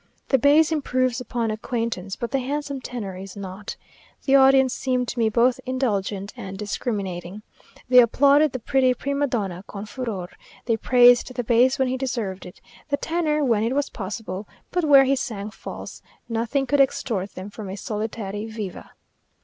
[0.29, 3.75] The bass improves upon acquaintance, but the handsome tenor is nought.
[4.25, 7.43] The audience seemed to me both indulgent and discriminating.
[7.87, 10.27] They applauded the pretty prima donna con furor;
[10.65, 14.83] they praised the bass when he deserved it, the tenor when it was possible; but
[14.85, 18.93] where he sang false, nothing could extort from them a solitary viva.